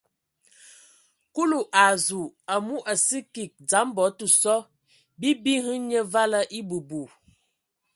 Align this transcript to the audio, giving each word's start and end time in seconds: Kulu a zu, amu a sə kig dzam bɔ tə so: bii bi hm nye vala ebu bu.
Kulu 1.33 1.59
a 1.83 1.85
zu, 2.05 2.21
amu 2.53 2.75
a 2.91 2.93
sə 3.05 3.17
kig 3.33 3.51
dzam 3.69 3.87
bɔ 3.95 4.05
tə 4.17 4.25
so: 4.41 4.55
bii 5.19 5.35
bi 5.43 5.53
hm 5.65 5.79
nye 5.89 5.99
vala 6.13 6.39
ebu 6.57 6.77
bu. 6.89 7.01